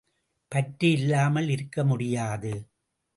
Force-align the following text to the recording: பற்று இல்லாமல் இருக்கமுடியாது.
பற்று 0.51 0.91
இல்லாமல் 0.91 1.47
இருக்கமுடியாது. 1.47 2.53